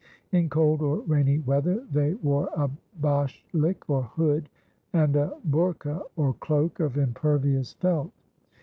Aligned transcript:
In 0.31 0.49
cold 0.49 0.81
or 0.81 1.01
rainy 1.01 1.37
weather, 1.37 1.85
they 1.91 2.15
wore 2.15 2.49
a 2.55 2.71
bashlik, 2.99 3.87
or 3.87 4.01
hood, 4.01 4.49
and 4.93 5.15
a 5.15 5.37
bourka, 5.47 6.01
or 6.15 6.33
cloak, 6.33 6.79
of 6.79 6.97
impervious 6.97 7.73
felt. 7.73 8.09